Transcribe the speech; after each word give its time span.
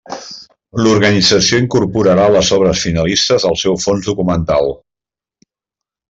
L'organització 0.85 1.59
incorporarà 1.63 2.25
les 2.37 2.49
obres 2.59 2.81
finalistes 2.89 3.45
al 3.53 3.59
seu 3.67 3.77
fons 3.87 4.09
documental. 4.11 4.73